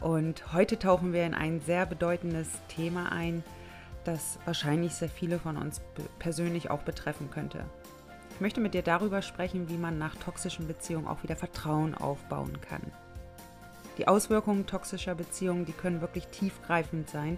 [0.00, 3.44] und heute tauchen wir in ein sehr bedeutendes Thema ein,
[4.04, 5.80] das wahrscheinlich sehr viele von uns
[6.18, 7.64] persönlich auch betreffen könnte.
[8.34, 12.58] Ich möchte mit dir darüber sprechen, wie man nach toxischen Beziehungen auch wieder Vertrauen aufbauen
[12.62, 12.80] kann.
[13.98, 17.36] Die Auswirkungen toxischer Beziehungen, die können wirklich tiefgreifend sein,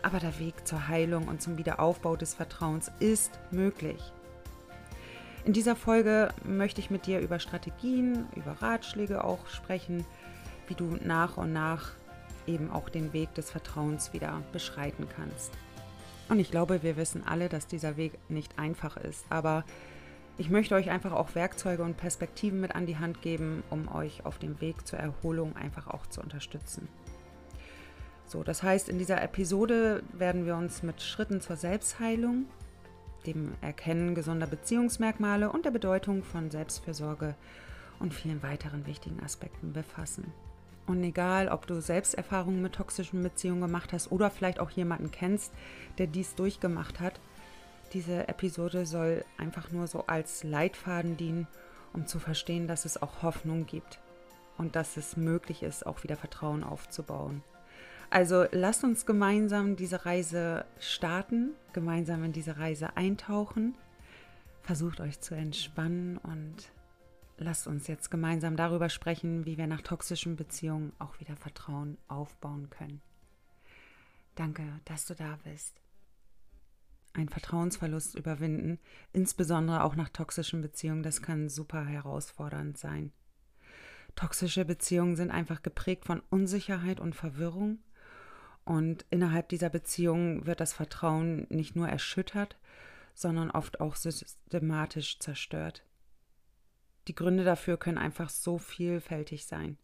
[0.00, 4.00] aber der Weg zur Heilung und zum Wiederaufbau des Vertrauens ist möglich.
[5.44, 10.06] In dieser Folge möchte ich mit dir über Strategien, über Ratschläge auch sprechen,
[10.68, 11.92] wie du nach und nach
[12.46, 15.52] eben auch den Weg des Vertrauens wieder beschreiten kannst.
[16.28, 19.64] Und ich glaube, wir wissen alle, dass dieser Weg nicht einfach ist, aber
[20.36, 24.26] ich möchte euch einfach auch Werkzeuge und Perspektiven mit an die Hand geben, um euch
[24.26, 26.88] auf dem Weg zur Erholung einfach auch zu unterstützen.
[28.26, 32.46] So, das heißt, in dieser Episode werden wir uns mit Schritten zur Selbstheilung,
[33.26, 37.36] dem Erkennen gesunder Beziehungsmerkmale und der Bedeutung von Selbstfürsorge
[38.00, 40.32] und vielen weiteren wichtigen Aspekten befassen.
[40.86, 45.52] Und egal, ob du Selbsterfahrungen mit toxischen Beziehungen gemacht hast oder vielleicht auch jemanden kennst,
[45.98, 47.20] der dies durchgemacht hat,
[47.92, 51.46] diese Episode soll einfach nur so als Leitfaden dienen,
[51.92, 54.00] um zu verstehen, dass es auch Hoffnung gibt
[54.58, 57.42] und dass es möglich ist, auch wieder Vertrauen aufzubauen.
[58.10, 63.74] Also lasst uns gemeinsam diese Reise starten, gemeinsam in diese Reise eintauchen.
[64.62, 66.70] Versucht euch zu entspannen und
[67.36, 72.70] lasst uns jetzt gemeinsam darüber sprechen, wie wir nach toxischen Beziehungen auch wieder Vertrauen aufbauen
[72.70, 73.02] können.
[74.34, 75.80] Danke, dass du da bist.
[77.12, 78.80] Ein Vertrauensverlust überwinden,
[79.12, 83.12] insbesondere auch nach toxischen Beziehungen, das kann super herausfordernd sein.
[84.16, 87.78] Toxische Beziehungen sind einfach geprägt von Unsicherheit und Verwirrung.
[88.64, 92.56] Und innerhalb dieser Beziehungen wird das Vertrauen nicht nur erschüttert,
[93.14, 95.84] sondern oft auch systematisch zerstört.
[97.08, 99.78] Die Gründe dafür können einfach so vielfältig sein,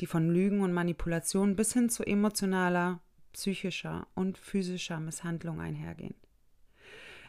[0.00, 3.00] die von Lügen und Manipulation bis hin zu emotionaler,
[3.32, 6.14] psychischer und physischer Misshandlung einhergehen.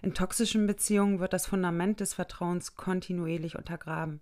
[0.01, 4.21] In toxischen Beziehungen wird das Fundament des Vertrauens kontinuierlich untergraben.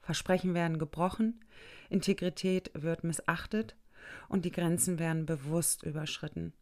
[0.00, 1.44] Versprechen werden gebrochen,
[1.88, 3.76] Integrität wird missachtet
[4.28, 6.52] und die Grenzen werden bewusst überschritten.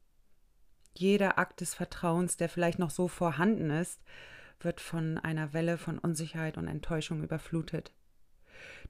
[0.95, 4.01] Jeder Akt des Vertrauens, der vielleicht noch so vorhanden ist,
[4.61, 7.93] wird von einer Welle von Unsicherheit und Enttäuschung überflutet.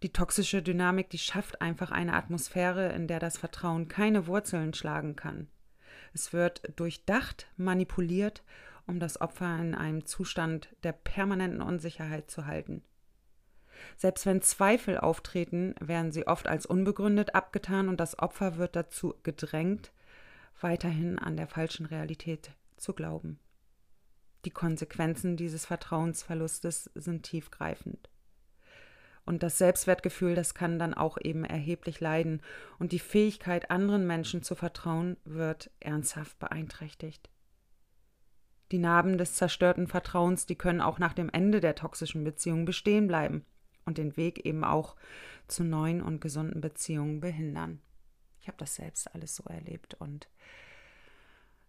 [0.03, 5.17] Die toxische Dynamik, die schafft einfach eine Atmosphäre, in der das Vertrauen keine Wurzeln schlagen
[5.17, 5.49] kann.
[6.13, 8.43] Es wird durchdacht, manipuliert,
[8.87, 12.83] um das Opfer in einem Zustand der permanenten Unsicherheit zu halten.
[13.97, 19.15] Selbst wenn Zweifel auftreten, werden sie oft als unbegründet abgetan und das Opfer wird dazu
[19.23, 19.93] gedrängt,
[20.61, 23.39] weiterhin an der falschen Realität zu glauben.
[24.45, 28.11] Die Konsequenzen dieses Vertrauensverlustes sind tiefgreifend.
[29.27, 32.43] Und das Selbstwertgefühl, das kann dann auch eben erheblich leiden.
[32.79, 37.31] Und die Fähigkeit, anderen Menschen zu vertrauen, wird ernsthaft beeinträchtigt.
[38.73, 43.09] Die Narben des zerstörten Vertrauens, die können auch nach dem Ende der toxischen Beziehung bestehen
[43.09, 43.45] bleiben
[43.85, 44.97] und den Weg eben auch
[45.49, 47.81] zu neuen und gesunden Beziehungen behindern.
[48.41, 50.29] Ich habe das selbst alles so erlebt und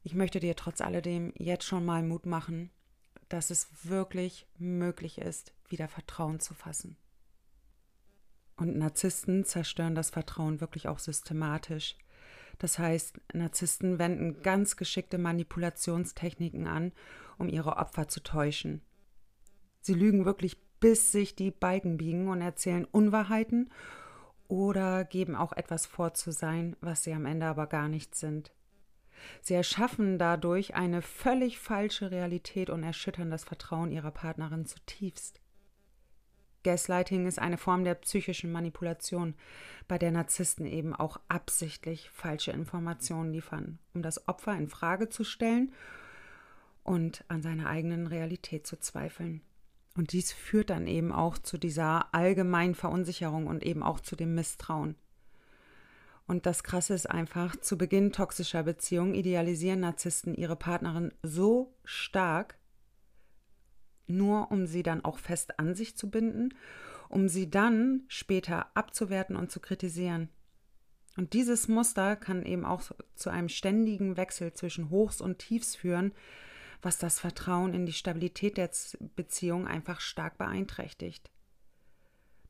[0.03, 2.71] ich möchte dir trotz alledem jetzt schon mal Mut machen,
[3.29, 6.97] dass es wirklich möglich ist, wieder Vertrauen zu fassen.
[8.57, 11.97] Und Narzissten zerstören das Vertrauen wirklich auch systematisch.
[12.59, 16.91] Das heißt, Narzissten wenden ganz geschickte Manipulationstechniken an,
[17.37, 18.81] um ihre Opfer zu täuschen.
[19.79, 23.71] Sie lügen wirklich, bis sich die Balken biegen und erzählen Unwahrheiten
[24.47, 28.51] oder geben auch etwas vor zu sein, was sie am Ende aber gar nicht sind.
[29.41, 35.41] Sie erschaffen dadurch eine völlig falsche Realität und erschüttern das Vertrauen ihrer Partnerin zutiefst.
[36.63, 39.33] Gaslighting ist eine Form der psychischen Manipulation,
[39.87, 45.23] bei der Narzissten eben auch absichtlich falsche Informationen liefern, um das Opfer in Frage zu
[45.23, 45.73] stellen
[46.83, 49.41] und an seiner eigenen Realität zu zweifeln.
[49.95, 54.35] Und dies führt dann eben auch zu dieser allgemeinen Verunsicherung und eben auch zu dem
[54.35, 54.95] Misstrauen.
[56.31, 62.57] Und das Krasse ist einfach, zu Beginn toxischer Beziehungen idealisieren Narzissten ihre Partnerin so stark,
[64.07, 66.53] nur um sie dann auch fest an sich zu binden,
[67.09, 70.29] um sie dann später abzuwerten und zu kritisieren.
[71.17, 72.81] Und dieses Muster kann eben auch
[73.13, 76.13] zu einem ständigen Wechsel zwischen Hochs und Tiefs führen,
[76.81, 78.69] was das Vertrauen in die Stabilität der
[79.17, 81.29] Beziehung einfach stark beeinträchtigt.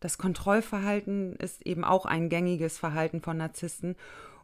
[0.01, 3.95] Das Kontrollverhalten ist eben auch ein gängiges Verhalten von Narzissten,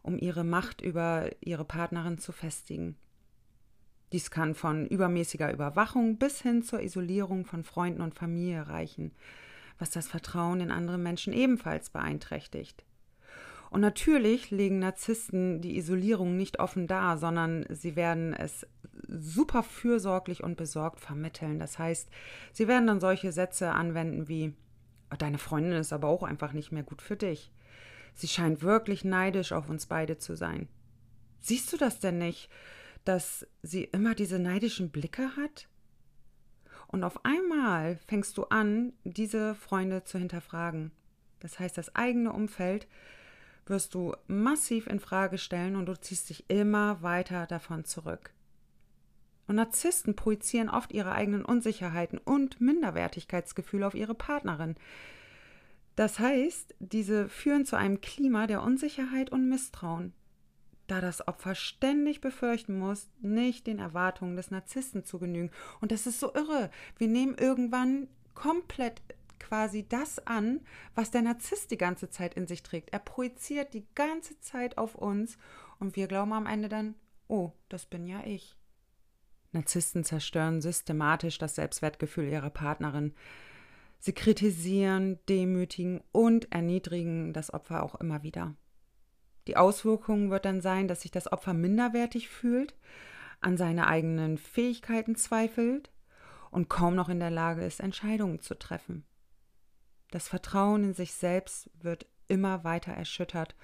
[0.02, 2.96] um ihre Macht über ihre Partnerin zu festigen.
[4.12, 9.10] Dies kann von übermäßiger Überwachung bis hin zur Isolierung von Freunden und Familie reichen,
[9.78, 12.84] was das Vertrauen in andere Menschen ebenfalls beeinträchtigt.
[13.68, 18.64] Und natürlich legen Narzissten die Isolierung nicht offen dar, sondern sie werden es
[19.08, 21.58] super fürsorglich und besorgt vermitteln.
[21.58, 22.08] Das heißt,
[22.52, 24.54] sie werden dann solche Sätze anwenden wie
[25.16, 27.50] Deine Freundin ist aber auch einfach nicht mehr gut für dich.
[28.14, 30.68] Sie scheint wirklich neidisch auf uns beide zu sein.
[31.40, 32.50] Siehst du das denn nicht,
[33.04, 35.68] dass sie immer diese neidischen Blicke hat?
[36.88, 40.90] Und auf einmal fängst du an, diese Freunde zu hinterfragen.
[41.40, 42.88] Das heißt, das eigene Umfeld
[43.66, 48.32] wirst du massiv in Frage stellen und du ziehst dich immer weiter davon zurück.
[49.48, 54.76] Und Narzissten projizieren oft ihre eigenen Unsicherheiten und Minderwertigkeitsgefühle auf ihre Partnerin.
[55.96, 60.12] Das heißt, diese führen zu einem Klima der Unsicherheit und Misstrauen,
[60.86, 65.50] da das Opfer ständig befürchten muss, nicht den Erwartungen des Narzissten zu genügen.
[65.80, 66.70] Und das ist so irre.
[66.98, 69.02] Wir nehmen irgendwann komplett
[69.40, 70.60] quasi das an,
[70.94, 72.92] was der Narzisst die ganze Zeit in sich trägt.
[72.92, 75.38] Er projiziert die ganze Zeit auf uns
[75.78, 76.94] und wir glauben am Ende dann,
[77.28, 78.57] oh, das bin ja ich.
[79.52, 83.14] Narzissten zerstören systematisch das Selbstwertgefühl ihrer Partnerin.
[83.98, 88.54] Sie kritisieren, demütigen und erniedrigen das Opfer auch immer wieder.
[89.46, 92.74] Die Auswirkung wird dann sein, dass sich das Opfer minderwertig fühlt,
[93.40, 95.90] an seine eigenen Fähigkeiten zweifelt
[96.50, 99.04] und kaum noch in der Lage ist, Entscheidungen zu treffen.
[100.10, 103.54] Das Vertrauen in sich selbst wird immer weiter erschüttert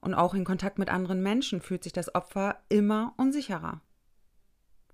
[0.00, 3.80] und auch in Kontakt mit anderen Menschen fühlt sich das Opfer immer unsicherer.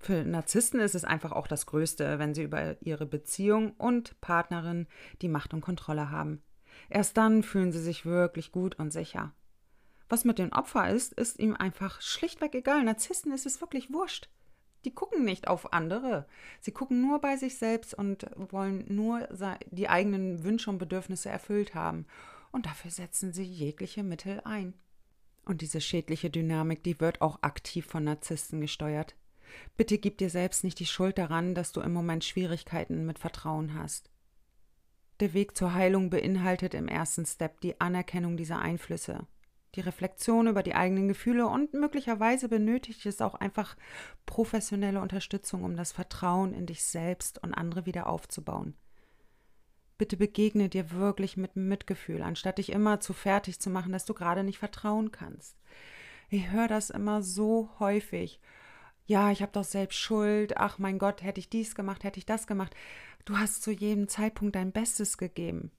[0.02, 4.88] Für Narzissten ist es einfach auch das Größte, wenn sie über ihre Beziehung und Partnerin
[5.22, 6.42] die Macht und Kontrolle haben.
[6.90, 9.32] Erst dann fühlen sie sich wirklich gut und sicher.
[10.08, 12.82] Was mit dem Opfer ist, ist ihm einfach schlichtweg egal.
[12.82, 14.28] Narzissten ist es wirklich wurscht.
[14.84, 16.26] Die gucken nicht auf andere.
[16.60, 19.28] Sie gucken nur bei sich selbst und wollen nur
[19.70, 22.06] die eigenen Wünsche und Bedürfnisse erfüllt haben.
[22.50, 24.74] Und dafür setzen sie jegliche Mittel ein.
[25.44, 29.14] Und diese schädliche Dynamik, die wird auch aktiv von Narzissten gesteuert.
[29.76, 33.74] Bitte gib dir selbst nicht die Schuld daran, dass du im Moment Schwierigkeiten mit Vertrauen
[33.74, 34.10] hast.
[35.20, 39.26] Der Weg zur Heilung beinhaltet im ersten Step die Anerkennung dieser Einflüsse,
[39.74, 43.76] die Reflexion über die eigenen Gefühle und möglicherweise benötigt es auch einfach
[44.26, 48.74] professionelle Unterstützung, um das Vertrauen in dich selbst und andere wieder aufzubauen.
[49.96, 54.14] Bitte begegne dir wirklich mit Mitgefühl, anstatt dich immer zu fertig zu machen, dass du
[54.14, 55.56] gerade nicht vertrauen kannst.
[56.28, 58.40] Ich höre das immer so häufig
[59.06, 62.26] ja, ich habe doch selbst Schuld, ach mein Gott, hätte ich dies gemacht, hätte ich
[62.26, 62.74] das gemacht.
[63.24, 65.70] Du hast zu jedem Zeitpunkt dein Bestes gegeben.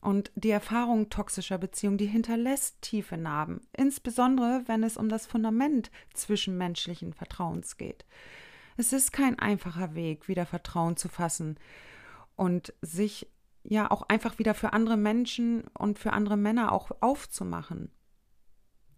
[0.00, 5.92] Und die Erfahrung toxischer Beziehungen, die hinterlässt tiefe Narben, insbesondere wenn es um das Fundament
[6.12, 8.04] zwischenmenschlichen Vertrauens geht.
[8.76, 11.56] Es ist kein einfacher Weg, wieder Vertrauen zu fassen
[12.34, 13.28] und sich
[13.62, 17.92] ja auch einfach wieder für andere Menschen und für andere Männer auch aufzumachen.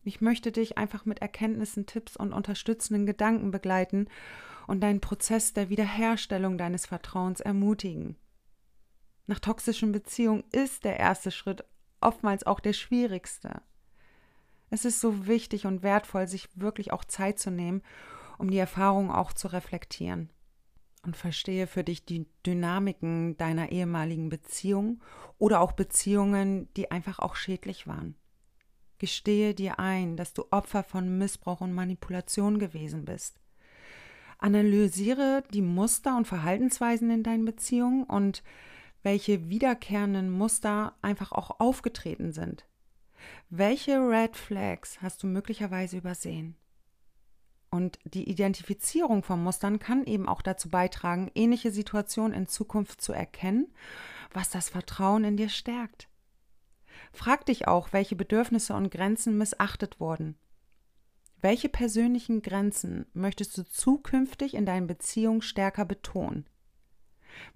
[0.04, 4.08] Ich möchte dich einfach mit Erkenntnissen, Tipps und unterstützenden Gedanken begleiten
[4.66, 8.16] und deinen Prozess der Wiederherstellung deines Vertrauens ermutigen.
[9.26, 11.64] Nach toxischen Beziehungen ist der erste Schritt
[12.00, 13.62] oftmals auch der schwierigste.
[14.68, 17.82] Es ist so wichtig und wertvoll, sich wirklich auch Zeit zu nehmen,
[18.36, 20.30] um die Erfahrung auch zu reflektieren.
[21.02, 25.02] Und verstehe für dich die Dynamiken deiner ehemaligen Beziehung
[25.38, 28.16] oder auch Beziehungen, die einfach auch schädlich waren.
[28.98, 33.40] Gestehe dir ein, dass du Opfer von Missbrauch und Manipulation gewesen bist.
[34.38, 38.42] Analysiere die Muster und Verhaltensweisen in deinen Beziehungen und
[39.02, 42.66] welche wiederkehrenden Muster einfach auch aufgetreten sind.
[43.50, 46.56] Welche Red Flags hast du möglicherweise übersehen?
[47.70, 53.12] Und die Identifizierung von Mustern kann eben auch dazu beitragen, ähnliche Situationen in Zukunft zu
[53.12, 53.72] erkennen,
[54.32, 56.08] was das Vertrauen in dir stärkt.
[57.14, 60.36] Frag dich auch, welche Bedürfnisse und Grenzen missachtet wurden.
[61.40, 66.46] Welche persönlichen Grenzen möchtest du zukünftig in deinen Beziehungen stärker betonen?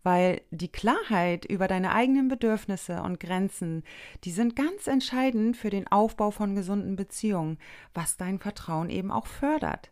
[0.05, 3.83] Weil die Klarheit über deine eigenen Bedürfnisse und Grenzen,
[4.23, 7.59] die sind ganz entscheidend für den Aufbau von gesunden Beziehungen,
[7.95, 9.91] was dein Vertrauen eben auch fördert.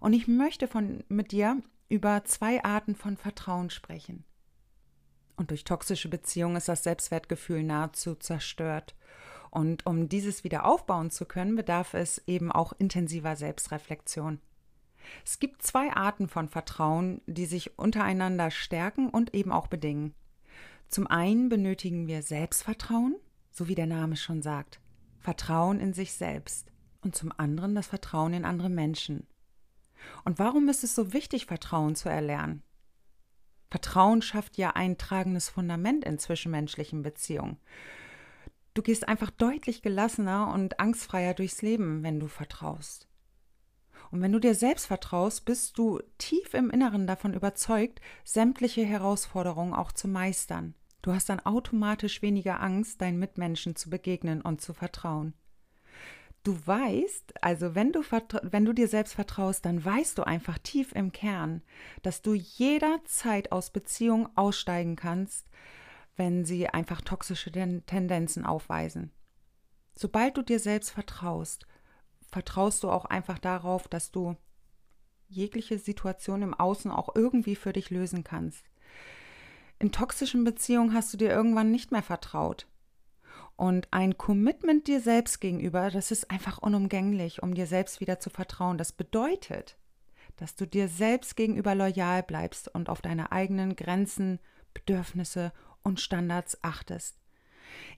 [0.00, 4.24] Und ich möchte von, mit dir über zwei Arten von Vertrauen sprechen.
[5.40, 8.94] Und durch toxische Beziehungen ist das Selbstwertgefühl nahezu zerstört.
[9.50, 14.38] Und um dieses wieder aufbauen zu können, bedarf es eben auch intensiver Selbstreflexion.
[15.24, 20.12] Es gibt zwei Arten von Vertrauen, die sich untereinander stärken und eben auch bedingen.
[20.88, 23.16] Zum einen benötigen wir Selbstvertrauen,
[23.50, 24.78] so wie der Name schon sagt,
[25.20, 26.70] Vertrauen in sich selbst
[27.00, 29.26] und zum anderen das Vertrauen in andere Menschen.
[30.22, 32.62] Und warum ist es so wichtig, Vertrauen zu erlernen?
[33.70, 37.58] Vertrauen schafft ja ein tragendes Fundament in zwischenmenschlichen Beziehungen.
[38.74, 43.08] Du gehst einfach deutlich gelassener und angstfreier durchs Leben, wenn du vertraust.
[44.10, 49.72] Und wenn du dir selbst vertraust, bist du tief im Inneren davon überzeugt, sämtliche Herausforderungen
[49.72, 50.74] auch zu meistern.
[51.02, 55.34] Du hast dann automatisch weniger Angst, deinen Mitmenschen zu begegnen und zu vertrauen.
[56.42, 58.00] Du weißt, also wenn du,
[58.42, 61.62] wenn du dir selbst vertraust, dann weißt du einfach tief im Kern,
[62.02, 65.50] dass du jederzeit aus Beziehungen aussteigen kannst,
[66.16, 69.10] wenn sie einfach toxische Tendenzen aufweisen.
[69.94, 71.66] Sobald du dir selbst vertraust,
[72.30, 74.36] vertraust du auch einfach darauf, dass du
[75.28, 78.64] jegliche Situation im Außen auch irgendwie für dich lösen kannst.
[79.78, 82.66] In toxischen Beziehungen hast du dir irgendwann nicht mehr vertraut.
[83.60, 88.30] Und ein Commitment dir selbst gegenüber, das ist einfach unumgänglich, um dir selbst wieder zu
[88.30, 88.78] vertrauen.
[88.78, 89.76] Das bedeutet,
[90.38, 94.38] dass du dir selbst gegenüber loyal bleibst und auf deine eigenen Grenzen,
[94.72, 95.52] Bedürfnisse
[95.82, 97.18] und Standards achtest.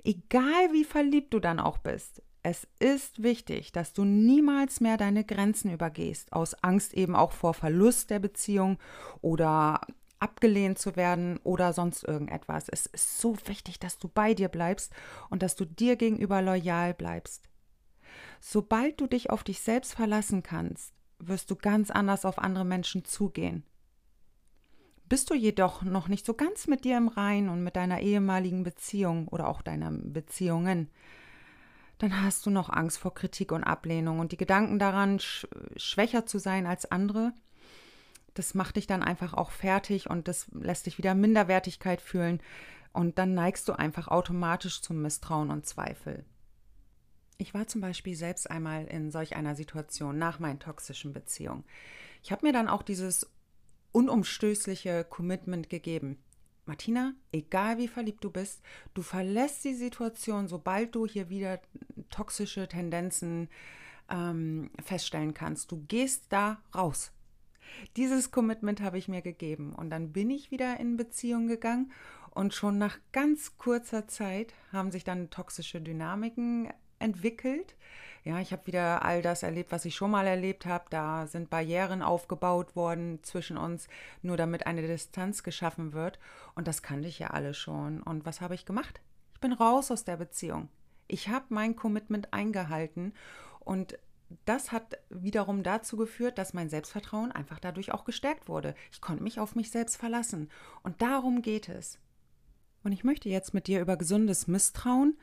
[0.03, 5.23] Egal wie verliebt du dann auch bist, es ist wichtig, dass du niemals mehr deine
[5.23, 8.81] Grenzen übergehst, aus Angst eben auch vor Verlust der Beziehung
[9.21, 9.81] oder
[10.23, 12.69] abgelehnt zu werden oder sonst irgendetwas.
[12.69, 14.93] Es ist so wichtig, dass du bei dir bleibst
[15.29, 17.49] und dass du dir gegenüber loyal bleibst.
[18.41, 23.05] Sobald du dich auf dich selbst verlassen kannst, wirst du ganz anders auf andere Menschen
[23.05, 23.65] zugehen.
[25.09, 28.63] Bist du jedoch noch nicht so ganz mit dir im Rein und mit deiner ehemaligen
[28.63, 30.89] Beziehung oder auch deiner Beziehungen,
[31.99, 36.27] dann hast du noch Angst vor Kritik und Ablehnung und die Gedanken daran, sch schwächer
[36.27, 37.33] zu sein als andere,
[38.35, 42.41] das macht dich dann einfach auch fertig und das lässt dich wieder Minderwertigkeit fühlen
[42.93, 46.25] und dann neigst du einfach automatisch zum Misstrauen und Zweifel.
[47.39, 51.65] Ich war zum Beispiel selbst einmal in solch einer Situation nach meinen toxischen Beziehungen.
[52.23, 53.31] Ich habe mir dann auch dieses
[53.91, 56.19] unumstößliche Commitment gegeben.
[56.65, 58.63] Martina, egal wie verliebt du bist,
[58.95, 61.61] du verlässt die Situation, sobald du hier wieder
[62.11, 63.49] toxische Tendenzen
[64.09, 65.73] ähm, feststellen kannst.
[65.73, 67.13] Du gehst da raus.
[67.97, 71.93] Dieses Commitment habe ich mir gegeben und dann bin ich wieder in Beziehung gegangen
[72.31, 77.75] und schon nach ganz kurzer Zeit haben sich dann toxische Dynamiken entwickelt.
[78.25, 80.85] Ja, ich habe wieder all das erlebt, was ich schon mal erlebt habe.
[80.91, 83.89] Da sind Barrieren aufgebaut worden zwischen uns,
[84.23, 86.21] nur damit eine Distanz geschaffen wird.
[86.55, 88.01] Und das kannte ich ja alle schon.
[88.01, 89.01] Und was habe ich gemacht?
[89.35, 90.69] Ich bin raus aus der Beziehung.
[91.09, 93.13] Ich habe mein Commitment eingehalten
[93.59, 93.99] und
[94.45, 98.75] das hat wiederum dazu geführt, dass mein Selbstvertrauen einfach dadurch auch gestärkt wurde.
[98.91, 100.51] Ich konnte mich auf mich selbst verlassen.
[100.83, 101.99] Und darum geht es.
[102.85, 105.17] Und ich möchte jetzt mit dir über gesundes Misstrauen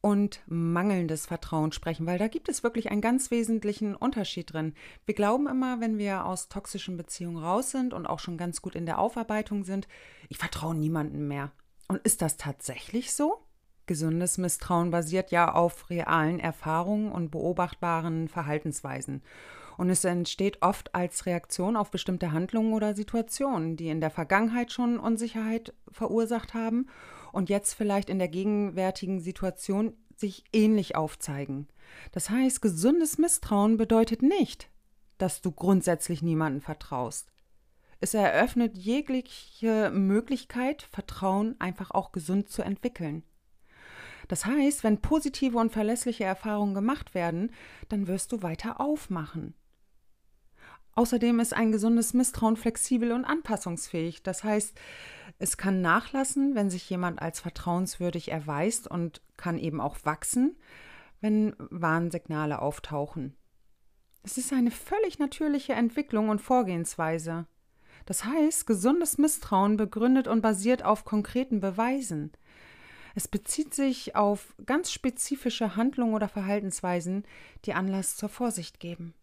[0.00, 4.74] und mangelndes Vertrauen sprechen, weil da gibt es wirklich einen ganz wesentlichen Unterschied drin.
[5.06, 8.74] Wir glauben immer, wenn wir aus toxischen Beziehungen raus sind und auch schon ganz gut
[8.74, 9.86] in der Aufarbeitung sind,
[10.28, 11.52] ich vertraue niemandem mehr.
[11.86, 13.44] Und ist das tatsächlich so?
[13.92, 19.20] Gesundes Misstrauen basiert ja auf realen Erfahrungen und beobachtbaren Verhaltensweisen.
[19.76, 24.72] Und es entsteht oft als Reaktion auf bestimmte Handlungen oder Situationen, die in der Vergangenheit
[24.72, 26.86] schon Unsicherheit verursacht haben
[27.32, 31.68] und jetzt vielleicht in der gegenwärtigen Situation sich ähnlich aufzeigen.
[32.12, 34.70] Das heißt, gesundes Misstrauen bedeutet nicht,
[35.18, 37.30] dass du grundsätzlich niemanden vertraust.
[38.00, 43.22] Es eröffnet jegliche Möglichkeit, Vertrauen einfach auch gesund zu entwickeln.
[44.32, 47.52] Das heißt, wenn positive und verlässliche Erfahrungen gemacht werden,
[47.90, 49.52] dann wirst du weiter aufmachen.
[50.94, 54.22] Außerdem ist ein gesundes Misstrauen flexibel und anpassungsfähig.
[54.22, 54.74] Das heißt,
[55.38, 60.56] es kann nachlassen, wenn sich jemand als vertrauenswürdig erweist und kann eben auch wachsen,
[61.20, 63.36] wenn Warnsignale auftauchen.
[64.22, 67.46] Es ist eine völlig natürliche Entwicklung und Vorgehensweise.
[68.06, 72.32] Das heißt, gesundes Misstrauen begründet und basiert auf konkreten Beweisen.
[73.14, 77.24] Es bezieht sich auf ganz spezifische Handlungen oder Verhaltensweisen,
[77.64, 79.14] die Anlass zur Vorsicht geben.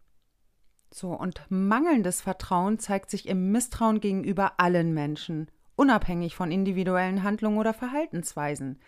[0.92, 7.58] So, und mangelndes Vertrauen zeigt sich im Misstrauen gegenüber allen Menschen, unabhängig von individuellen Handlungen
[7.58, 8.80] oder Verhaltensweisen.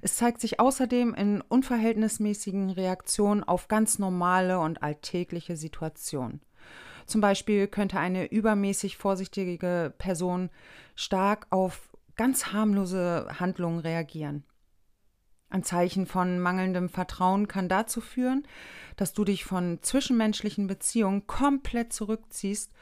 [0.00, 6.40] Es zeigt sich außerdem in unverhältnismäßigen Reaktionen auf ganz normale und alltägliche Situationen.
[7.06, 10.50] Zum Beispiel könnte eine übermäßig vorsichtige Person
[10.94, 11.89] stark auf
[12.20, 14.44] ganz harmlose Handlungen reagieren.
[15.48, 18.46] Ein Zeichen von mangelndem Vertrauen kann dazu führen,
[18.96, 22.74] dass du dich von zwischenmenschlichen Beziehungen komplett zurückziehst,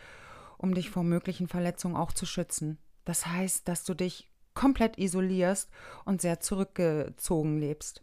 [0.56, 2.78] um dich vor möglichen Verletzungen auch zu schützen.
[3.04, 5.70] Das heißt, dass du dich komplett isolierst
[6.04, 8.02] und sehr zurückgezogen lebst.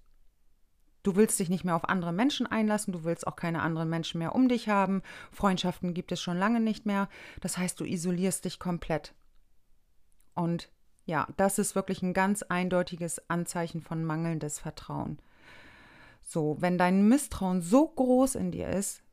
[1.04, 4.20] Du willst dich nicht mehr auf andere Menschen einlassen, du willst auch keine anderen Menschen
[4.20, 5.02] mehr um dich haben.
[5.34, 7.10] Freundschaften gibt es schon lange nicht mehr.
[7.42, 9.14] Das heißt, du isolierst dich komplett.
[10.34, 10.70] Und
[11.06, 15.20] ja, das ist wirklich ein ganz eindeutiges Anzeichen von mangelndes Vertrauen.
[16.22, 19.04] So, wenn dein Misstrauen so groß in dir ist,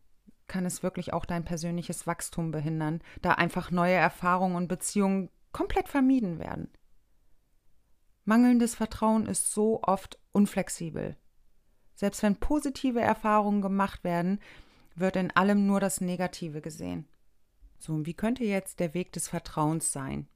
[0.49, 5.89] kann es wirklich auch dein persönliches Wachstum behindern, da einfach neue Erfahrungen und Beziehungen komplett
[5.89, 6.71] vermieden werden.
[8.25, 11.17] Mangelndes Vertrauen ist so oft unflexibel.
[11.95, 14.41] Selbst wenn positive Erfahrungen gemacht werden,
[14.95, 17.09] wird in allem nur das Negative gesehen.
[17.79, 20.29] So, und wie könnte jetzt der Weg des Vertrauens sein?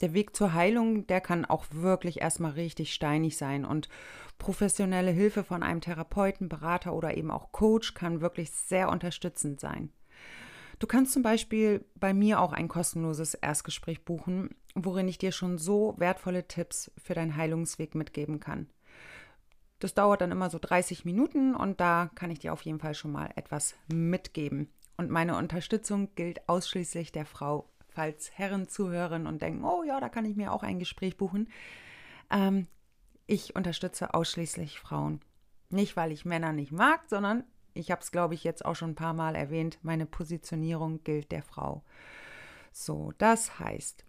[0.00, 3.88] Der Weg zur Heilung, der kann auch wirklich erstmal richtig steinig sein und
[4.38, 9.90] professionelle Hilfe von einem Therapeuten, Berater oder eben auch Coach kann wirklich sehr unterstützend sein.
[10.78, 15.56] Du kannst zum Beispiel bei mir auch ein kostenloses Erstgespräch buchen, worin ich dir schon
[15.56, 18.68] so wertvolle Tipps für deinen Heilungsweg mitgeben kann.
[19.78, 22.94] Das dauert dann immer so 30 Minuten und da kann ich dir auf jeden Fall
[22.94, 24.68] schon mal etwas mitgeben.
[24.98, 30.10] Und meine Unterstützung gilt ausschließlich der Frau falls Herren zuhören und denken, oh ja, da
[30.10, 31.48] kann ich mir auch ein Gespräch buchen.
[32.30, 32.66] Ähm,
[33.26, 35.20] ich unterstütze ausschließlich Frauen.
[35.70, 38.90] Nicht, weil ich Männer nicht mag, sondern ich habe es, glaube ich, jetzt auch schon
[38.90, 41.82] ein paar Mal erwähnt, meine Positionierung gilt der Frau.
[42.70, 44.04] So, das heißt,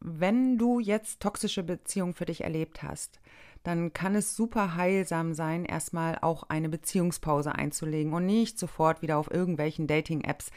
[0.00, 3.20] wenn du jetzt toxische Beziehungen für dich erlebt hast,
[3.64, 9.18] dann kann es super heilsam sein, erstmal auch eine Beziehungspause einzulegen und nicht sofort wieder
[9.18, 10.50] auf irgendwelchen Dating-Apps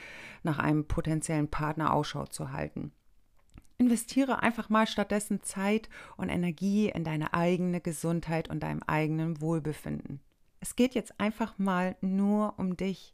[0.43, 2.91] nach einem potenziellen Partner Ausschau zu halten.
[3.77, 5.87] Investiere einfach mal stattdessen Zeit
[6.17, 10.19] und Energie in deine eigene Gesundheit und deinem eigenen Wohlbefinden.
[10.59, 13.13] Es geht jetzt einfach mal nur um dich.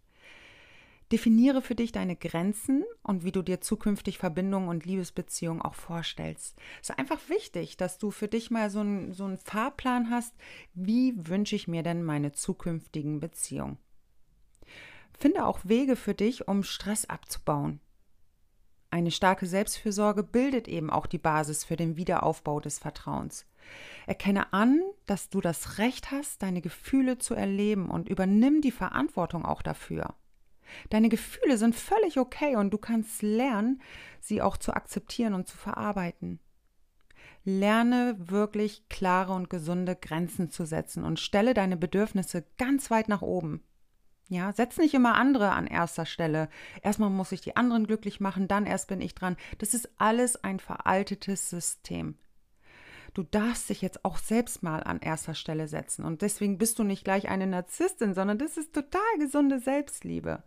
[1.14, 6.58] Definiere für dich deine Grenzen und wie du dir zukünftig Verbindungen und Liebesbeziehungen auch vorstellst.
[6.82, 10.34] Es ist einfach wichtig, dass du für dich mal so, ein, so einen Fahrplan hast,
[10.74, 13.78] wie wünsche ich mir denn meine zukünftigen Beziehungen.
[15.16, 17.80] Finde auch Wege für dich, um Stress abzubauen.
[18.90, 23.46] Eine starke Selbstfürsorge bildet eben auch die Basis für den Wiederaufbau des Vertrauens.
[24.08, 29.46] Erkenne an, dass du das Recht hast, deine Gefühle zu erleben und übernimm die Verantwortung
[29.46, 30.16] auch dafür.
[30.90, 33.82] Deine Gefühle sind völlig okay und du kannst lernen,
[34.20, 36.40] sie auch zu akzeptieren und zu verarbeiten.
[37.46, 43.22] Lerne wirklich klare und gesunde Grenzen zu setzen und stelle deine Bedürfnisse ganz weit nach
[43.22, 43.64] oben.
[44.30, 46.50] Ja, setz nicht immer andere an erster Stelle.
[46.82, 49.36] Erstmal muss ich die anderen glücklich machen, dann erst bin ich dran.
[49.58, 52.18] Das ist alles ein veraltetes System.
[53.14, 56.04] Du darfst dich jetzt auch selbst mal an erster Stelle setzen.
[56.04, 60.44] Und deswegen bist du nicht gleich eine Narzisstin, sondern das ist total gesunde Selbstliebe.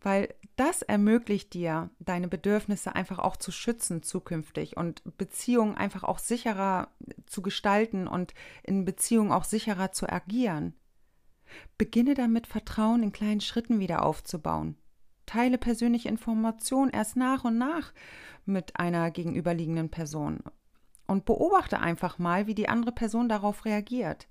[0.00, 6.20] Weil das ermöglicht dir, deine Bedürfnisse einfach auch zu schützen zukünftig und Beziehungen einfach auch
[6.20, 6.88] sicherer
[7.26, 10.74] zu gestalten und in Beziehungen auch sicherer zu agieren.
[11.78, 14.76] Beginne damit, Vertrauen in kleinen Schritten wieder aufzubauen.
[15.24, 17.92] Teile persönliche Informationen erst nach und nach
[18.44, 20.40] mit einer gegenüberliegenden Person
[21.06, 24.28] und beobachte einfach mal, wie die andere Person darauf reagiert.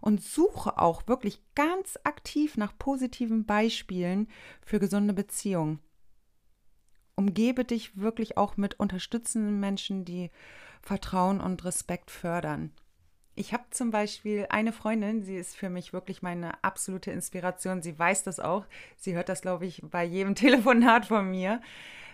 [0.00, 4.28] Und suche auch wirklich ganz aktiv nach positiven Beispielen
[4.60, 5.80] für gesunde Beziehungen.
[7.14, 10.30] Umgebe dich wirklich auch mit unterstützenden Menschen, die
[10.82, 12.72] Vertrauen und Respekt fördern.
[13.34, 17.82] Ich habe zum Beispiel eine Freundin, sie ist für mich wirklich meine absolute Inspiration.
[17.82, 18.66] Sie weiß das auch.
[18.96, 21.60] Sie hört das, glaube ich, bei jedem Telefonat von mir,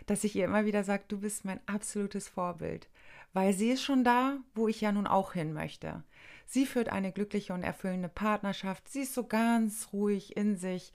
[0.07, 2.89] dass ich ihr immer wieder sage, du bist mein absolutes Vorbild
[3.35, 6.03] weil sie ist schon da, wo ich ja nun auch hin möchte.
[6.47, 8.89] Sie führt eine glückliche und erfüllende Partnerschaft.
[8.89, 10.93] Sie ist so ganz ruhig in sich.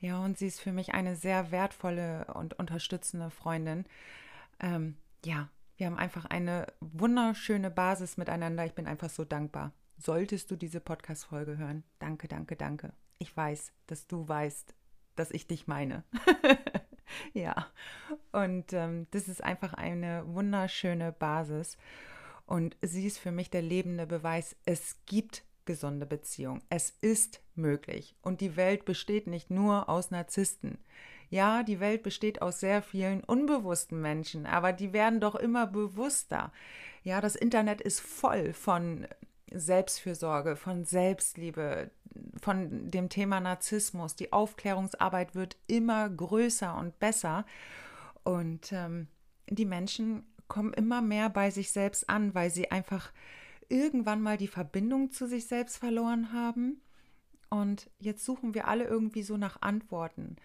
[0.00, 3.84] Ja, und sie ist für mich eine sehr wertvolle und unterstützende Freundin.
[4.58, 8.64] Ähm, ja, wir haben einfach eine wunderschöne Basis miteinander.
[8.64, 9.72] Ich bin einfach so dankbar.
[9.98, 12.92] Solltest du diese Podcast-Folge hören, danke, danke, danke.
[13.18, 14.74] Ich weiß, dass du weißt,
[15.14, 16.04] dass ich dich meine.
[17.32, 17.66] ja,
[18.32, 21.76] und ähm, das ist einfach eine wunderschöne Basis.
[22.46, 26.62] Und sie ist für mich der lebende Beweis, es gibt gesunde Beziehungen.
[26.68, 28.16] Es ist möglich.
[28.22, 30.78] Und die Welt besteht nicht nur aus Narzissten.
[31.30, 36.52] Ja, die Welt besteht aus sehr vielen unbewussten Menschen, aber die werden doch immer bewusster.
[37.04, 39.06] Ja, das Internet ist voll von
[39.54, 41.90] Selbstfürsorge, von Selbstliebe,
[42.40, 44.16] von dem Thema Narzissmus.
[44.16, 47.44] Die Aufklärungsarbeit wird immer größer und besser.
[48.24, 49.08] Und ähm,
[49.48, 53.12] die Menschen kommen immer mehr bei sich selbst an, weil sie einfach
[53.68, 56.80] irgendwann mal die Verbindung zu sich selbst verloren haben.
[57.48, 60.36] Und jetzt suchen wir alle irgendwie so nach Antworten.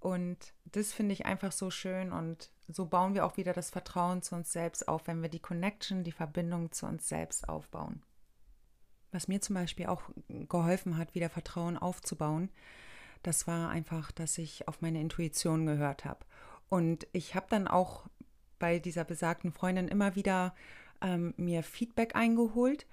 [0.00, 4.22] Und das finde ich einfach so schön und so bauen wir auch wieder das Vertrauen
[4.22, 8.02] zu uns selbst auf, wenn wir die Connection, die Verbindung zu uns selbst aufbauen.
[9.12, 10.02] Was mir zum Beispiel auch
[10.48, 12.50] geholfen hat, wieder Vertrauen aufzubauen,
[13.22, 16.24] das war einfach, dass ich auf meine Intuition gehört habe.
[16.68, 18.06] Und ich habe dann auch
[18.58, 20.54] bei dieser besagten Freundin immer wieder
[21.00, 22.86] ähm, mir Feedback eingeholt.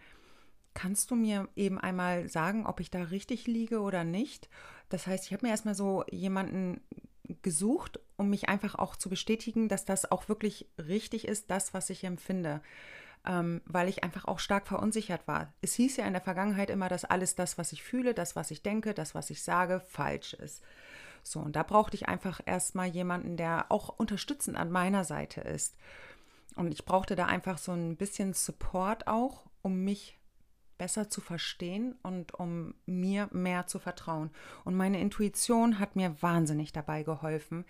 [0.73, 4.49] Kannst du mir eben einmal sagen, ob ich da richtig liege oder nicht?
[4.89, 6.81] Das heißt, ich habe mir erstmal so jemanden
[7.41, 11.89] gesucht, um mich einfach auch zu bestätigen, dass das auch wirklich richtig ist, das, was
[11.89, 12.61] ich empfinde.
[13.27, 15.51] Ähm, weil ich einfach auch stark verunsichert war.
[15.61, 18.51] Es hieß ja in der Vergangenheit immer, dass alles das, was ich fühle, das, was
[18.51, 20.63] ich denke, das, was ich sage, falsch ist.
[21.23, 25.75] So, und da brauchte ich einfach erstmal jemanden, der auch unterstützend an meiner Seite ist.
[26.55, 30.19] Und ich brauchte da einfach so ein bisschen Support auch, um mich
[30.77, 34.29] besser zu verstehen und um mir mehr zu vertrauen.
[34.65, 37.65] Und meine Intuition hat mir wahnsinnig dabei geholfen,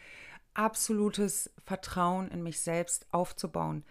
[0.54, 3.84] absolutes Vertrauen in mich selbst aufzubauen.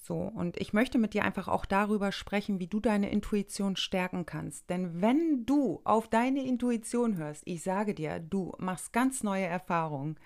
[0.00, 4.24] So, und ich möchte mit dir einfach auch darüber sprechen, wie du deine Intuition stärken
[4.24, 4.70] kannst.
[4.70, 10.18] Denn wenn du auf deine Intuition hörst, ich sage dir, du machst ganz neue Erfahrungen.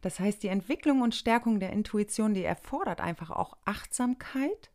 [0.00, 4.70] Das heißt, die Entwicklung und Stärkung der Intuition, die erfordert einfach auch Achtsamkeit,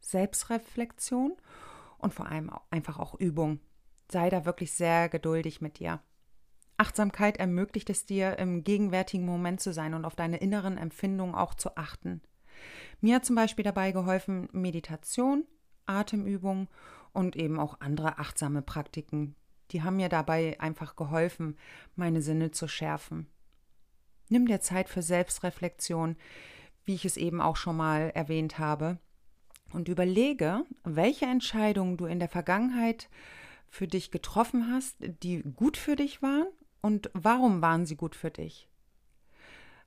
[0.00, 1.36] Selbstreflexion
[1.98, 3.60] und vor allem einfach auch Übung.
[4.10, 6.00] Sei da wirklich sehr geduldig mit dir.
[6.78, 11.54] Achtsamkeit ermöglicht es dir, im gegenwärtigen Moment zu sein und auf deine inneren Empfindungen auch
[11.54, 12.22] zu achten.
[13.00, 15.44] Mir hat zum Beispiel dabei geholfen Meditation,
[15.86, 16.68] Atemübung
[17.12, 19.34] und eben auch andere achtsame Praktiken.
[19.70, 21.56] Die haben mir dabei einfach geholfen,
[21.96, 23.26] meine Sinne zu schärfen.
[24.28, 26.16] Nimm dir Zeit für Selbstreflexion,
[26.84, 28.98] wie ich es eben auch schon mal erwähnt habe
[29.72, 33.08] und überlege, welche Entscheidungen du in der Vergangenheit
[33.68, 36.48] für dich getroffen hast, die gut für dich waren
[36.80, 38.68] und warum waren sie gut für dich.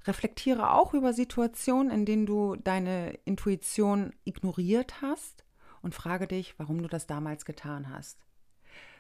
[0.06, 5.44] Reflektiere auch über Situationen, in denen du deine Intuition ignoriert hast
[5.82, 8.18] und frage dich, warum du das damals getan hast.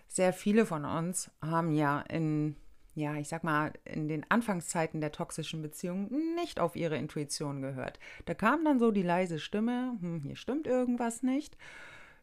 [0.08, 2.56] Sehr viele von uns haben ja in
[2.94, 8.00] ja, ich sag mal, in den Anfangszeiten der toxischen Beziehung nicht auf ihre Intuition gehört.
[8.26, 11.58] Da kam dann so die leise Stimme, hm, hier stimmt irgendwas nicht.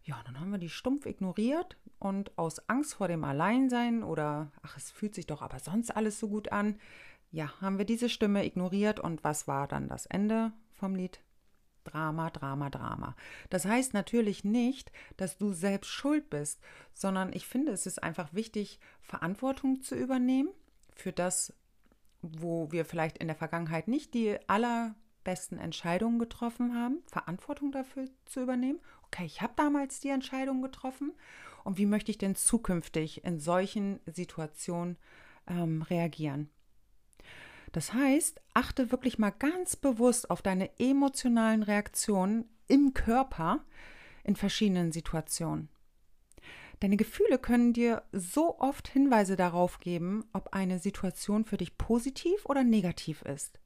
[0.05, 4.77] Ja, dann haben wir die stumpf ignoriert und aus Angst vor dem Alleinsein oder ach,
[4.77, 6.79] es fühlt sich doch aber sonst alles so gut an,
[7.31, 11.21] ja, haben wir diese Stimme ignoriert und was war dann das Ende vom Lied?
[11.85, 13.17] Drama, Drama, Drama.
[13.51, 16.61] Das heißt natürlich nicht, dass du selbst schuld bist,
[16.93, 20.51] sondern ich finde, es ist einfach wichtig, Verantwortung zu übernehmen
[20.95, 21.55] für das,
[22.21, 28.43] wo wir vielleicht in der Vergangenheit nicht die allerbesten Entscheidungen getroffen haben, Verantwortung dafür zu
[28.43, 28.81] übernehmen.
[29.07, 31.13] Okay, ich habe damals die Entscheidung getroffen
[31.65, 34.99] und wie möchte ich denn zukünftig in solchen Situationen
[35.47, 36.51] ähm, reagieren?
[37.73, 43.65] Das heißt, achte wirklich mal ganz bewusst auf deine emotionalen Reaktionen im Körper
[44.25, 45.69] in verschiedenen Situationen.
[46.81, 52.47] Deine Gefühle können dir so oft Hinweise darauf geben, ob eine Situation für dich positiv
[52.47, 53.59] oder negativ ist.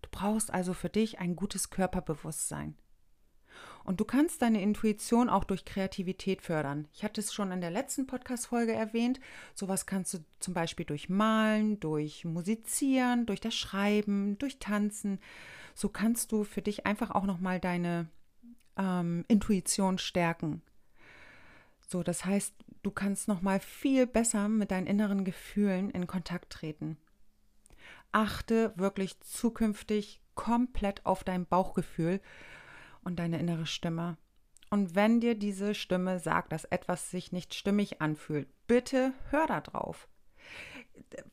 [0.00, 2.76] Du brauchst also für dich ein gutes Körperbewusstsein.
[3.84, 6.86] Und du kannst deine Intuition auch durch Kreativität fördern.
[6.92, 9.20] Ich hatte es schon in der letzten Podcast-Folge erwähnt.
[9.54, 15.18] Sowas kannst du zum Beispiel durch Malen, durch Musizieren, durch das Schreiben, durch Tanzen.
[15.74, 18.08] So kannst du für dich einfach auch nochmal deine
[18.76, 20.62] ähm, Intuition stärken.
[21.88, 26.96] So, das heißt, du kannst nochmal viel besser mit deinen inneren Gefühlen in Kontakt treten.
[28.12, 32.20] Achte wirklich zukünftig komplett auf dein Bauchgefühl
[33.02, 34.16] und deine innere Stimme.
[34.70, 39.60] Und wenn dir diese Stimme sagt, dass etwas sich nicht stimmig anfühlt, bitte hör da
[39.60, 40.08] drauf.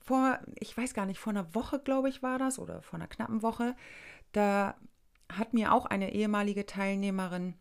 [0.02, 3.08] Vor, ich weiß gar nicht, vor einer Woche, glaube ich, war das, oder vor einer
[3.08, 3.76] knappen Woche,
[4.34, 4.76] da
[5.32, 7.54] hat mir auch eine ehemalige Teilnehmerin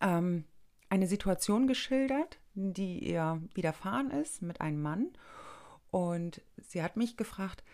[0.00, 0.44] ähm,
[0.90, 5.12] eine Situation geschildert, die ihr widerfahren ist mit einem Mann.
[5.90, 7.64] Und sie hat mich gefragt,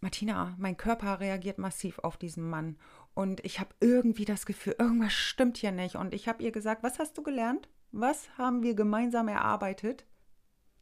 [0.00, 2.78] Martina, mein Körper reagiert massiv auf diesen Mann
[3.18, 5.96] und ich habe irgendwie das Gefühl, irgendwas stimmt hier nicht.
[5.96, 7.68] Und ich habe ihr gesagt, was hast du gelernt?
[7.90, 10.06] Was haben wir gemeinsam erarbeitet?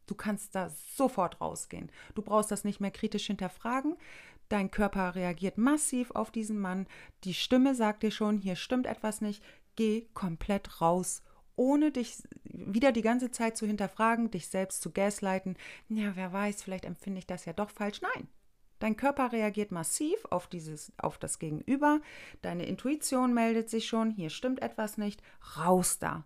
[0.05, 1.91] Du kannst da sofort rausgehen.
[2.13, 3.95] Du brauchst das nicht mehr kritisch hinterfragen.
[4.49, 6.85] Dein Körper reagiert massiv auf diesen Mann.
[7.23, 9.43] Die Stimme sagt dir schon, hier stimmt etwas nicht.
[9.75, 11.23] Geh komplett raus,
[11.55, 15.57] ohne dich wieder die ganze Zeit zu hinterfragen, dich selbst zu gaslighten.
[15.89, 18.03] Ja, wer weiß, vielleicht empfinde ich das ja doch falsch.
[18.03, 18.27] Nein,
[18.79, 22.01] Dein Körper reagiert massiv auf, dieses, auf das Gegenüber.
[22.41, 25.21] Deine Intuition meldet sich schon, hier stimmt etwas nicht.
[25.57, 26.25] Raus da.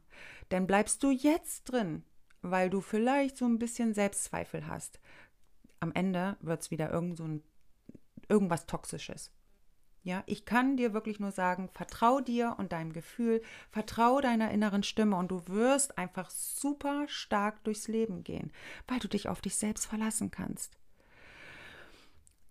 [0.51, 2.03] Denn bleibst du jetzt drin,
[2.41, 4.99] weil du vielleicht so ein bisschen Selbstzweifel hast,
[5.79, 7.43] am Ende wird es wieder irgend so ein,
[8.29, 9.31] irgendwas Toxisches.
[10.03, 14.81] Ja, ich kann dir wirklich nur sagen, vertrau dir und deinem Gefühl, vertrau deiner inneren
[14.81, 18.51] Stimme und du wirst einfach super stark durchs Leben gehen,
[18.87, 20.80] weil du dich auf dich selbst verlassen kannst.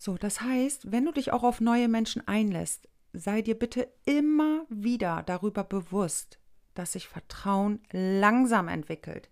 [0.03, 4.65] So, das heißt, wenn du dich auch auf neue Menschen einlässt, sei dir bitte immer
[4.71, 6.39] wieder darüber bewusst,
[6.73, 9.29] dass sich Vertrauen langsam entwickelt.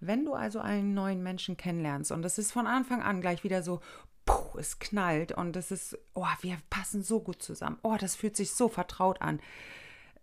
[0.00, 3.62] Wenn du also einen neuen Menschen kennenlernst und es ist von Anfang an gleich wieder
[3.62, 3.80] so,
[4.24, 8.38] puh, es knallt und es ist, oh, wir passen so gut zusammen, oh, das fühlt
[8.38, 9.38] sich so vertraut an.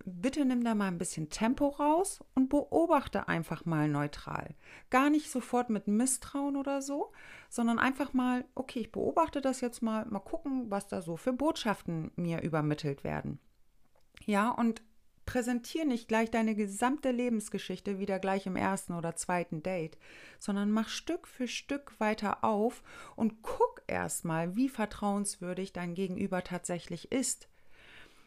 [0.05, 4.53] Bitte nimm da mal ein bisschen Tempo raus und beobachte einfach mal neutral.
[4.89, 7.13] Gar nicht sofort mit Misstrauen oder so,
[7.49, 11.31] sondern einfach mal, okay, ich beobachte das jetzt mal, mal gucken, was da so für
[11.31, 13.39] Botschaften mir übermittelt werden.
[14.25, 14.81] Ja, und
[15.25, 19.97] Präsentier nicht gleich deine gesamte Lebensgeschichte wieder gleich im ersten oder zweiten Date,
[20.37, 22.83] sondern mach Stück für Stück weiter auf
[23.15, 27.47] und guck erstmal, wie vertrauenswürdig dein Gegenüber tatsächlich ist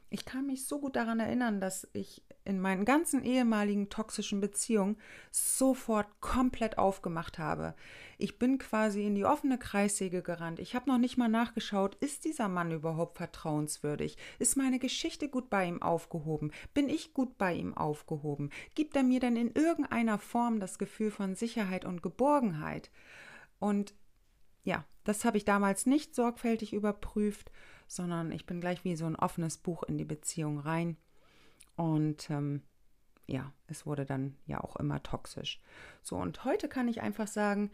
[0.09, 4.97] ich kann mich so gut daran erinnern, dass ich in meinen ganzen ehemaligen toxischen Beziehungen
[5.33, 7.75] sofort komplett aufgemacht habe.
[8.19, 10.61] Ich bin quasi in die offene Kreissäge gerannt.
[10.61, 14.17] Ich habe noch nicht mal nachgeschaut, ist dieser Mann überhaupt vertrauenswürdig?
[14.39, 16.53] Ist meine Geschichte gut bei ihm aufgehoben?
[16.73, 18.51] Bin ich gut bei ihm aufgehoben?
[18.77, 22.91] Gibt er mir denn in irgendeiner Form das Gefühl von Sicherheit und Geborgenheit?
[23.59, 23.95] Und
[24.63, 27.51] ja, das habe ich damals nicht sorgfältig überprüft
[27.87, 30.97] sondern ich bin gleich wie so ein offenes Buch in die Beziehung rein.
[31.77, 32.63] Und ähm,
[33.27, 35.61] ja, es wurde dann ja auch immer toxisch.
[36.03, 37.71] So, und heute kann ich einfach sagen,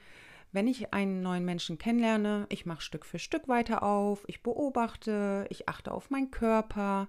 [0.53, 5.46] wenn ich einen neuen Menschen kennenlerne, ich mache Stück für Stück weiter auf, ich beobachte,
[5.48, 7.09] ich achte auf meinen Körper.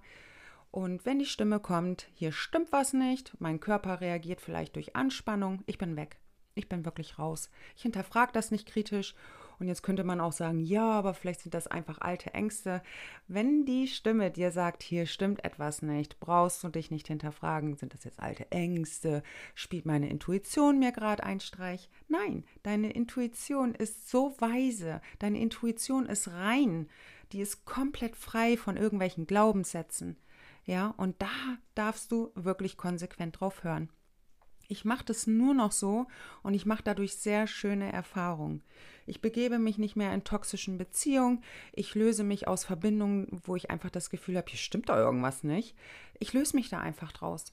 [0.70, 5.62] Und wenn die Stimme kommt, hier stimmt was nicht, mein Körper reagiert vielleicht durch Anspannung,
[5.66, 6.18] ich bin weg.
[6.54, 7.50] Ich bin wirklich raus.
[7.76, 9.14] Ich hinterfrage das nicht kritisch
[9.58, 12.82] und jetzt könnte man auch sagen, ja, aber vielleicht sind das einfach alte Ängste.
[13.28, 17.94] Wenn die Stimme dir sagt, hier stimmt etwas nicht, brauchst du dich nicht hinterfragen, sind
[17.94, 19.22] das jetzt alte Ängste?
[19.54, 21.88] Spielt meine Intuition mir gerade einen Streich?
[22.08, 26.88] Nein, deine Intuition ist so weise, deine Intuition ist rein,
[27.32, 30.16] die ist komplett frei von irgendwelchen Glaubenssätzen.
[30.66, 31.28] Ja, und da
[31.74, 33.90] darfst du wirklich konsequent drauf hören.
[34.74, 36.08] Ich mache das nur noch so
[36.42, 38.60] und ich mache dadurch sehr schöne Erfahrungen.
[39.06, 41.44] Ich begebe mich nicht mehr in toxischen Beziehungen.
[41.72, 45.44] Ich löse mich aus Verbindungen, wo ich einfach das Gefühl habe, hier stimmt da irgendwas
[45.44, 45.76] nicht.
[46.18, 47.52] Ich löse mich da einfach draus.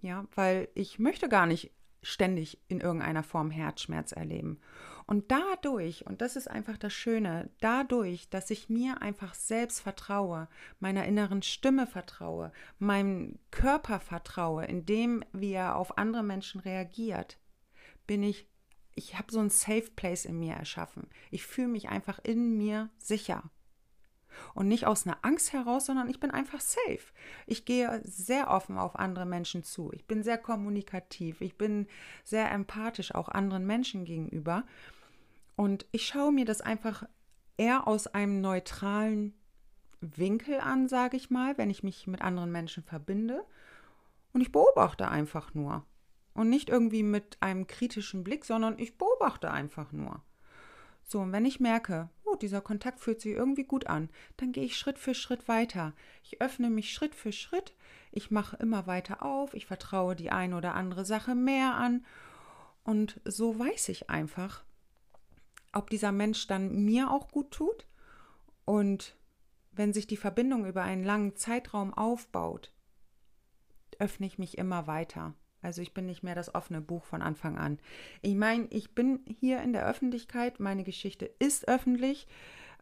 [0.00, 4.60] Ja, weil ich möchte gar nicht ständig in irgendeiner Form Herzschmerz erleben.
[5.06, 10.48] Und dadurch, und das ist einfach das Schöne, dadurch, dass ich mir einfach selbst vertraue,
[10.78, 17.38] meiner inneren Stimme vertraue, meinem Körper vertraue, indem wie er auf andere Menschen reagiert,
[18.06, 18.46] bin ich
[18.94, 21.08] ich habe so ein Safe Place in mir erschaffen.
[21.30, 23.50] Ich fühle mich einfach in mir sicher.
[24.54, 27.12] Und nicht aus einer Angst heraus, sondern ich bin einfach safe.
[27.46, 29.90] Ich gehe sehr offen auf andere Menschen zu.
[29.92, 31.40] Ich bin sehr kommunikativ.
[31.40, 31.86] Ich bin
[32.24, 34.64] sehr empathisch auch anderen Menschen gegenüber.
[35.56, 37.04] Und ich schaue mir das einfach
[37.56, 39.34] eher aus einem neutralen
[40.00, 43.44] Winkel an, sage ich mal, wenn ich mich mit anderen Menschen verbinde.
[44.32, 45.84] Und ich beobachte einfach nur.
[46.32, 50.22] Und nicht irgendwie mit einem kritischen Blick, sondern ich beobachte einfach nur.
[51.04, 54.64] So, und wenn ich merke, oh, dieser Kontakt fühlt sich irgendwie gut an, dann gehe
[54.64, 55.94] ich Schritt für Schritt weiter.
[56.22, 57.74] Ich öffne mich Schritt für Schritt,
[58.12, 62.04] ich mache immer weiter auf, ich vertraue die eine oder andere Sache mehr an.
[62.84, 64.64] Und so weiß ich einfach,
[65.72, 67.86] ob dieser Mensch dann mir auch gut tut.
[68.64, 69.16] Und
[69.72, 72.72] wenn sich die Verbindung über einen langen Zeitraum aufbaut,
[73.98, 75.34] öffne ich mich immer weiter.
[75.62, 77.78] Also ich bin nicht mehr das offene Buch von Anfang an.
[78.22, 82.26] Ich meine, ich bin hier in der Öffentlichkeit, meine Geschichte ist öffentlich.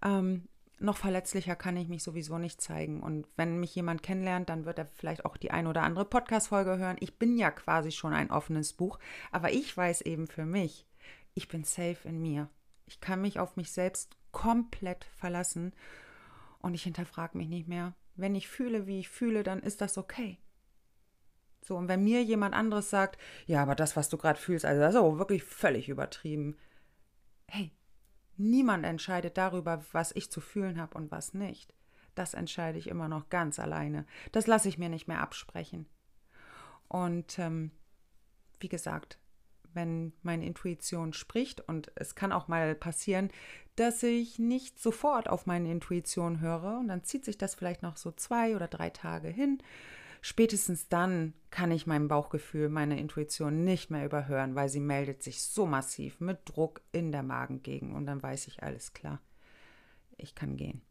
[0.02, 0.48] Ähm,
[0.80, 3.00] noch verletzlicher kann ich mich sowieso nicht zeigen.
[3.00, 6.78] Und wenn mich jemand kennenlernt, dann wird er vielleicht auch die ein oder andere Podcast-Folge
[6.78, 6.96] hören.
[7.00, 8.98] Ich bin ja quasi schon ein offenes Buch,
[9.32, 10.86] aber ich weiß eben für mich,
[11.34, 12.48] ich bin safe in mir.
[12.86, 15.72] Ich kann mich auf mich selbst komplett verlassen
[16.60, 17.94] und ich hinterfrage mich nicht mehr.
[18.14, 20.38] Wenn ich fühle, wie ich fühle, dann ist das okay.
[21.62, 24.80] So, und wenn mir jemand anderes sagt, ja, aber das, was du gerade fühlst, also
[24.80, 26.56] das ist auch wirklich völlig übertrieben.
[27.46, 27.72] Hey,
[28.36, 31.74] niemand entscheidet darüber, was ich zu fühlen habe und was nicht.
[32.14, 34.06] Das entscheide ich immer noch ganz alleine.
[34.32, 35.86] Das lasse ich mir nicht mehr absprechen.
[36.88, 37.70] Und ähm,
[38.60, 39.18] wie gesagt,
[39.74, 43.30] wenn meine Intuition spricht, und es kann auch mal passieren,
[43.76, 47.96] dass ich nicht sofort auf meine Intuition höre, und dann zieht sich das vielleicht noch
[47.96, 49.62] so zwei oder drei Tage hin,
[50.20, 55.42] Spätestens dann kann ich mein Bauchgefühl, meine Intuition nicht mehr überhören, weil sie meldet sich
[55.42, 59.20] so massiv mit Druck in der Magengegend und dann weiß ich alles klar.
[60.16, 60.82] Ich kann gehen.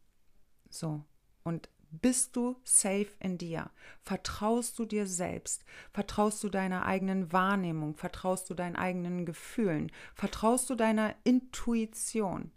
[0.70, 1.04] So.
[1.44, 3.70] Und bist du safe in dir?
[4.02, 5.64] Vertraust du dir selbst?
[5.92, 7.96] Vertraust du deiner eigenen Wahrnehmung?
[7.96, 9.90] Vertraust du deinen eigenen Gefühlen?
[10.14, 12.52] Vertraust du deiner Intuition?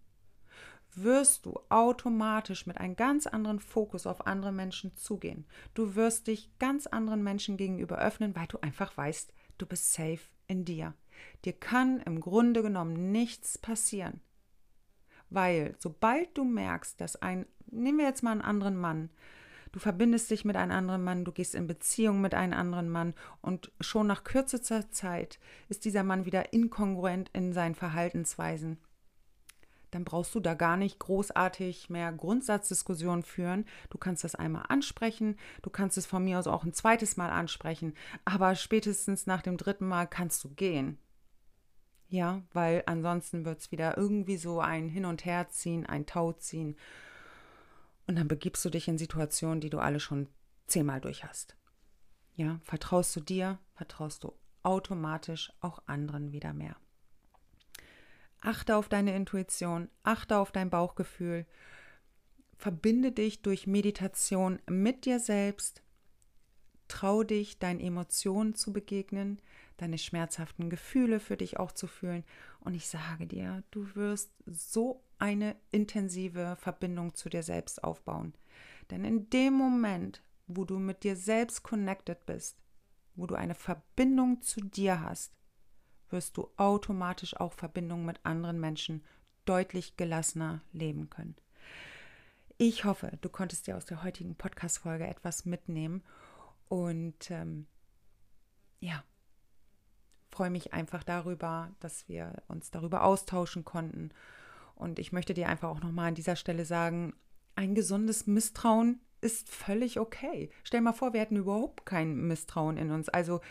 [0.95, 5.45] Wirst du automatisch mit einem ganz anderen Fokus auf andere Menschen zugehen.
[5.73, 10.21] Du wirst dich ganz anderen Menschen gegenüber öffnen, weil du einfach weißt, du bist safe
[10.47, 10.93] in dir.
[11.45, 14.21] Dir kann im Grunde genommen nichts passieren.
[15.29, 19.09] Weil sobald du merkst, dass ein, nehmen wir jetzt mal einen anderen Mann,
[19.71, 23.13] du verbindest dich mit einem anderen Mann, du gehst in Beziehung mit einem anderen Mann
[23.41, 28.77] und schon nach kürzester Zeit ist dieser Mann wieder inkongruent in seinen Verhaltensweisen
[29.91, 33.65] dann brauchst du da gar nicht großartig mehr Grundsatzdiskussionen führen.
[33.89, 37.29] Du kannst das einmal ansprechen, du kannst es von mir aus auch ein zweites Mal
[37.29, 37.93] ansprechen,
[38.25, 40.97] aber spätestens nach dem dritten Mal kannst du gehen.
[42.07, 46.75] Ja, weil ansonsten wird es wieder irgendwie so ein Hin- und Herziehen, ein Tau ziehen.
[48.05, 50.27] Und dann begibst du dich in Situationen, die du alle schon
[50.67, 51.55] zehnmal durch hast.
[52.35, 56.75] Ja, vertraust du dir, vertraust du automatisch auch anderen wieder mehr.
[58.41, 61.45] Achte auf deine Intuition, achte auf dein Bauchgefühl,
[62.57, 65.83] verbinde dich durch Meditation mit dir selbst,
[66.87, 69.41] trau dich, deinen Emotionen zu begegnen,
[69.77, 72.23] deine schmerzhaften Gefühle für dich auch zu fühlen.
[72.59, 78.33] Und ich sage dir, du wirst so eine intensive Verbindung zu dir selbst aufbauen.
[78.89, 82.57] Denn in dem Moment, wo du mit dir selbst connected bist,
[83.15, 85.33] wo du eine Verbindung zu dir hast,
[86.11, 89.03] wirst du automatisch auch Verbindungen mit anderen Menschen
[89.45, 91.35] deutlich gelassener leben können.
[92.57, 96.03] Ich hoffe, du konntest dir aus der heutigen Podcast-Folge etwas mitnehmen
[96.67, 97.65] und ähm,
[98.79, 99.03] ja,
[100.29, 104.11] freue mich einfach darüber, dass wir uns darüber austauschen konnten.
[104.75, 107.13] Und ich möchte dir einfach auch nochmal an dieser Stelle sagen,
[107.55, 110.49] ein gesundes Misstrauen ist völlig okay.
[110.63, 113.09] Stell mal vor, wir hätten überhaupt kein Misstrauen in uns.
[113.09, 113.41] Also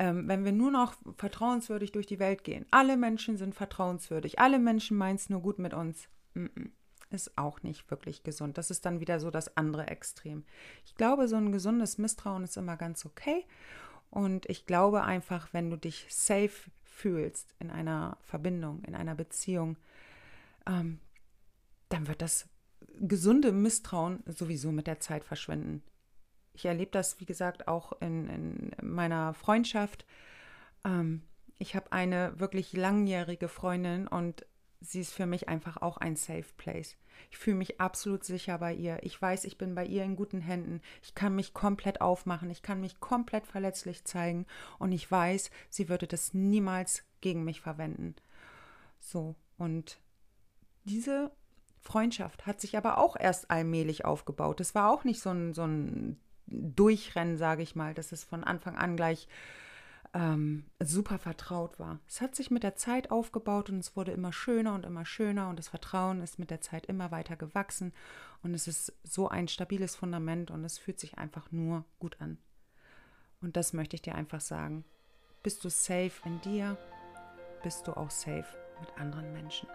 [0.00, 2.64] ähm, wenn wir nur noch vertrauenswürdig durch die Welt gehen.
[2.70, 6.08] Alle Menschen sind vertrauenswürdig, alle Menschen meinen es nur gut mit uns.
[6.34, 6.70] Mm -mm.
[7.10, 8.56] Ist auch nicht wirklich gesund.
[8.56, 10.44] Das ist dann wieder so das andere Extrem.
[10.86, 13.44] Ich glaube, so ein gesundes Misstrauen ist immer ganz okay.
[14.10, 19.76] Und ich glaube einfach, wenn du dich safe fühlst in einer Verbindung, in einer Beziehung,
[20.66, 21.00] ähm,
[21.88, 22.48] dann wird das
[23.00, 25.82] gesunde Misstrauen sowieso mit der Zeit verschwinden.
[26.52, 30.04] Ich erlebe das, wie gesagt, auch in, in meiner Freundschaft.
[30.84, 31.22] Ähm,
[31.58, 34.46] ich habe eine wirklich langjährige Freundin und
[34.80, 36.96] sie ist für mich einfach auch ein Safe Place.
[37.30, 38.98] Ich fühle mich absolut sicher bei ihr.
[39.02, 40.80] Ich weiß, ich bin bei ihr in guten Händen.
[41.02, 42.50] Ich kann mich komplett aufmachen.
[42.50, 44.46] Ich kann mich komplett verletzlich zeigen.
[44.78, 48.16] Und ich weiß, sie würde das niemals gegen mich verwenden.
[48.98, 50.00] So, und
[50.84, 51.30] diese
[51.78, 54.60] Freundschaft hat sich aber auch erst allmählich aufgebaut.
[54.60, 56.18] Es war auch nicht so ein, so ein
[56.50, 59.28] Durchrennen, sage ich mal, dass es von Anfang an gleich
[60.12, 62.00] ähm, super vertraut war.
[62.08, 65.48] Es hat sich mit der Zeit aufgebaut und es wurde immer schöner und immer schöner
[65.48, 67.92] und das Vertrauen ist mit der Zeit immer weiter gewachsen
[68.42, 72.38] und es ist so ein stabiles Fundament und es fühlt sich einfach nur gut an.
[73.40, 74.84] Und das möchte ich dir einfach sagen.
[75.42, 76.76] Bist du safe in dir,
[77.62, 78.46] bist du auch safe
[78.80, 79.68] mit anderen Menschen.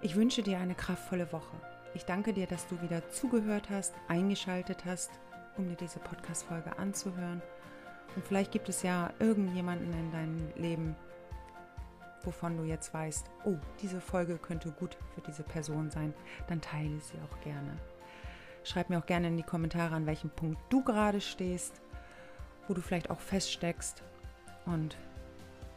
[0.00, 1.56] Ich wünsche dir eine kraftvolle Woche.
[1.94, 5.10] Ich danke dir, dass du wieder zugehört hast, eingeschaltet hast
[5.56, 7.42] um dir diese Podcast-Folge anzuhören.
[8.16, 10.96] Und vielleicht gibt es ja irgendjemanden in deinem Leben,
[12.22, 16.14] wovon du jetzt weißt, oh, diese Folge könnte gut für diese Person sein,
[16.48, 17.76] dann teile sie auch gerne.
[18.62, 21.80] Schreib mir auch gerne in die Kommentare, an welchem Punkt du gerade stehst,
[22.66, 24.02] wo du vielleicht auch feststeckst.
[24.64, 24.96] Und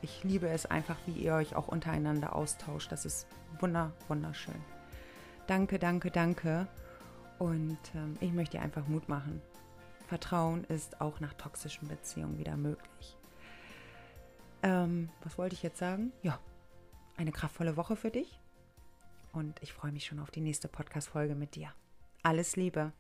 [0.02, 2.92] ich liebe es einfach, wie ihr euch auch untereinander austauscht.
[2.92, 3.28] Das ist
[3.60, 4.56] wunder, wunderschön.
[5.48, 6.68] Danke, danke, danke.
[7.40, 9.42] Und ähm, ich möchte dir einfach Mut machen.
[10.08, 13.18] Vertrauen ist auch nach toxischen Beziehungen wieder möglich.
[14.64, 16.12] Ähm, was wollte ich jetzt sagen?
[16.24, 16.40] Ja,
[17.18, 18.40] eine kraftvolle Woche für dich
[19.34, 21.74] und ich freue mich schon auf die nächste Podcast-Folge mit dir.
[22.24, 22.92] Alles Liebe,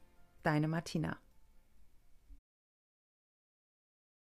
[0.44, 1.18] deine Martina.